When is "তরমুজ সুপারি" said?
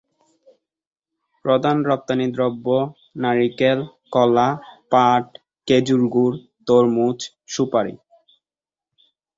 6.67-7.95